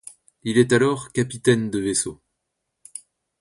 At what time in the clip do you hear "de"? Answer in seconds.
1.69-1.77